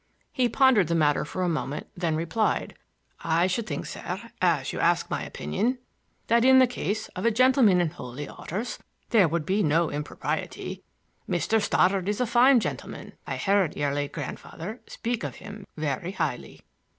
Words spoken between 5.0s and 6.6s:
my opinion,—that in